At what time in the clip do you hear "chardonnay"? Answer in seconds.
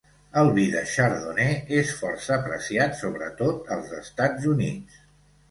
0.93-1.75